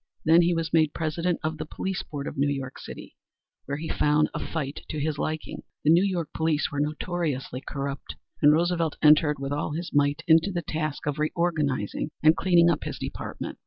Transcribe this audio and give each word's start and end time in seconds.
Then 0.25 0.41
he 0.41 0.55
was 0.55 0.73
made 0.73 0.95
President 0.95 1.39
of 1.43 1.59
the 1.59 1.65
Police 1.67 2.01
Board 2.01 2.25
of 2.25 2.35
New 2.35 2.49
York 2.49 2.79
City, 2.79 3.15
where 3.65 3.77
he 3.77 3.87
found 3.87 4.31
a 4.33 4.39
fight 4.39 4.79
to 4.89 4.99
his 4.99 5.19
liking. 5.19 5.61
The 5.83 5.91
New 5.91 6.03
York 6.03 6.29
police 6.33 6.71
were 6.71 6.79
notoriously 6.79 7.61
corrupt, 7.67 8.15
and 8.41 8.51
Roosevelt 8.51 8.95
entered 9.03 9.37
with 9.37 9.51
all 9.51 9.73
his 9.73 9.91
might 9.93 10.23
into 10.25 10.51
the 10.51 10.63
task 10.63 11.05
of 11.05 11.19
reorganizing 11.19 12.09
and 12.23 12.35
cleaning 12.35 12.67
up 12.67 12.81
his 12.83 12.97
department. 12.97 13.59